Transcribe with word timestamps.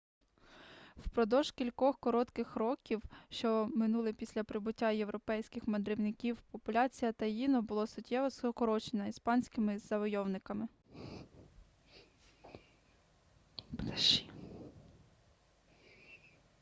впродовж 0.97 1.51
кількох 1.51 1.99
коротких 1.99 2.55
років 2.55 3.01
що 3.29 3.67
минули 3.75 4.13
після 4.13 4.43
прибуття 4.43 4.91
європейських 4.91 5.67
мандрівників 5.67 6.37
популяція 6.51 7.11
таїно 7.11 7.61
була 7.61 7.87
суттєво 7.87 8.29
скорочена 8.29 9.07
іспанськими 9.07 9.79
завойовниками 9.79 10.67